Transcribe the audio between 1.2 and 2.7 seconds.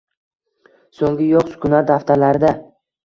yo’q sukunat daftarlarida